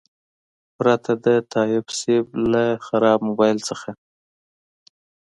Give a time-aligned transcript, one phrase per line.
[0.77, 3.89] پرته د تایب صیب له خراب موبایل څخه.